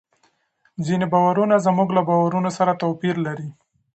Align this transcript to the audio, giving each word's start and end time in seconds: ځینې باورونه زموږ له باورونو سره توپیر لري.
ځینې 0.85 1.05
باورونه 1.13 1.55
زموږ 1.65 1.89
له 1.97 2.01
باورونو 2.09 2.49
سره 2.57 2.79
توپیر 2.81 3.15
لري. 3.25 3.49